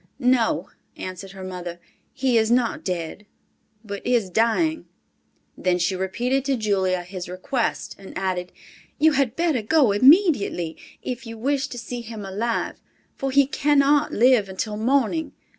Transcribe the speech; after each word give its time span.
"No," 0.17 0.71
answered 0.97 1.33
her 1.33 1.43
mother, 1.43 1.79
"he 2.11 2.35
is 2.35 2.49
not 2.49 2.83
dead, 2.83 3.27
but 3.85 4.03
is 4.03 4.31
dying." 4.31 4.87
Then 5.55 5.77
she 5.77 5.95
repeated 5.95 6.43
to 6.45 6.57
Julia 6.57 7.03
his 7.03 7.29
request, 7.29 7.95
and 7.99 8.17
added, 8.17 8.51
"You 8.97 9.11
had 9.11 9.35
better 9.35 9.61
go 9.61 9.91
immediately, 9.91 10.75
if 11.03 11.27
you 11.27 11.37
wish 11.37 11.67
to 11.67 11.77
see 11.77 12.01
him 12.01 12.25
alive, 12.25 12.81
for 13.13 13.29
he 13.29 13.45
cannot 13.45 14.11
live 14.11 14.49
until 14.49 14.75
morning. 14.75 15.33